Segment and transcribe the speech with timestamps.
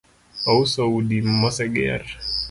[0.53, 2.01] Ouso udi moseger